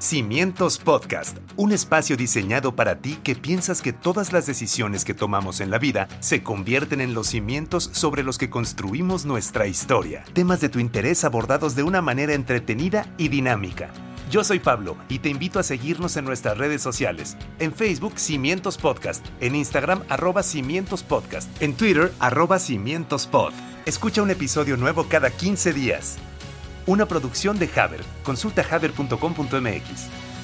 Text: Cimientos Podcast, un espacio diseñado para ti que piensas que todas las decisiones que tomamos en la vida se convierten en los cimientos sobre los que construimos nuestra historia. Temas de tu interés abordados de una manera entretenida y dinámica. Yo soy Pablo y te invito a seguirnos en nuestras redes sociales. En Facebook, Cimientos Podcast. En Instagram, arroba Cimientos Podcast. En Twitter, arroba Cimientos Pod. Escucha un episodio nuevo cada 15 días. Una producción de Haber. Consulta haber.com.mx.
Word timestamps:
Cimientos 0.00 0.78
Podcast, 0.78 1.38
un 1.56 1.72
espacio 1.72 2.16
diseñado 2.16 2.76
para 2.76 3.00
ti 3.00 3.18
que 3.24 3.34
piensas 3.34 3.82
que 3.82 3.92
todas 3.92 4.32
las 4.32 4.46
decisiones 4.46 5.04
que 5.04 5.12
tomamos 5.12 5.60
en 5.60 5.72
la 5.72 5.78
vida 5.78 6.06
se 6.20 6.44
convierten 6.44 7.00
en 7.00 7.14
los 7.14 7.26
cimientos 7.26 7.90
sobre 7.92 8.22
los 8.22 8.38
que 8.38 8.48
construimos 8.48 9.24
nuestra 9.24 9.66
historia. 9.66 10.22
Temas 10.34 10.60
de 10.60 10.68
tu 10.68 10.78
interés 10.78 11.24
abordados 11.24 11.74
de 11.74 11.82
una 11.82 12.00
manera 12.00 12.34
entretenida 12.34 13.12
y 13.18 13.26
dinámica. 13.26 13.90
Yo 14.30 14.44
soy 14.44 14.60
Pablo 14.60 14.96
y 15.08 15.18
te 15.18 15.30
invito 15.30 15.58
a 15.58 15.64
seguirnos 15.64 16.16
en 16.16 16.26
nuestras 16.26 16.56
redes 16.58 16.80
sociales. 16.80 17.36
En 17.58 17.72
Facebook, 17.72 18.20
Cimientos 18.20 18.78
Podcast. 18.78 19.26
En 19.40 19.56
Instagram, 19.56 20.04
arroba 20.08 20.44
Cimientos 20.44 21.02
Podcast. 21.02 21.50
En 21.60 21.74
Twitter, 21.74 22.12
arroba 22.20 22.60
Cimientos 22.60 23.26
Pod. 23.26 23.52
Escucha 23.84 24.22
un 24.22 24.30
episodio 24.30 24.76
nuevo 24.76 25.08
cada 25.08 25.30
15 25.30 25.72
días. 25.72 26.18
Una 26.88 27.04
producción 27.04 27.58
de 27.58 27.68
Haber. 27.76 28.00
Consulta 28.24 28.64
haber.com.mx. 28.70 30.37